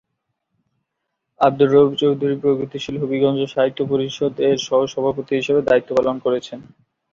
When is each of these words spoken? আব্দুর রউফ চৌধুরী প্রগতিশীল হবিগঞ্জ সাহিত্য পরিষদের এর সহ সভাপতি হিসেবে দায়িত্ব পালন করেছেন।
আব্দুর 1.41 1.69
রউফ 1.73 1.91
চৌধুরী 2.01 2.35
প্রগতিশীল 2.43 2.95
হবিগঞ্জ 3.01 3.39
সাহিত্য 3.47 3.79
পরিষদের 3.91 4.45
এর 4.47 4.57
সহ 4.67 4.79
সভাপতি 4.93 5.33
হিসেবে 5.39 5.61
দায়িত্ব 5.63 5.89
পালন 5.97 6.15
করেছেন। 6.25 6.59